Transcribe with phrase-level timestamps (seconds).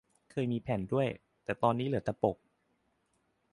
[0.31, 1.07] เคยมีแผ่นด้วย
[1.43, 2.37] แต่ตอนนี้เหลือแต่ปก